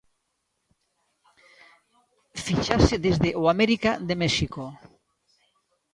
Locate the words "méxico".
4.23-4.63